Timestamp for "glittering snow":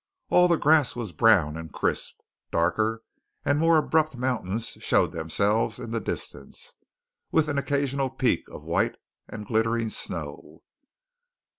9.45-10.63